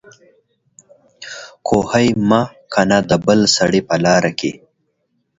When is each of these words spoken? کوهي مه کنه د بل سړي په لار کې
کوهي 1.67 2.07
مه 2.29 2.41
کنه 2.73 2.99
د 3.09 3.11
بل 3.25 3.39
سړي 3.57 3.81
په 3.89 3.95
لار 4.05 4.23
کې 4.39 4.51